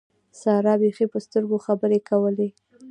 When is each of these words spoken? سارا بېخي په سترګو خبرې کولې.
سارا 0.41 0.73
بېخي 0.81 1.05
په 1.13 1.17
سترګو 1.25 1.57
خبرې 1.65 1.99
کولې. 2.09 2.49